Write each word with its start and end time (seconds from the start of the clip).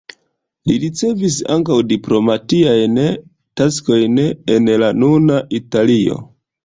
Li 0.69 0.75
ricevis 0.83 1.35
ankaŭ 1.55 1.75
diplomatiajn 1.91 2.97
taskojn 3.61 4.17
en 4.55 4.73
la 4.85 4.91
nuna 5.03 5.39
Italio. 5.61 6.19